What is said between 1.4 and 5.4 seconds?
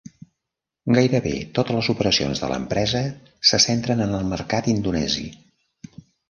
totes les operacions de l'empresa se centren en el mercat indonesi.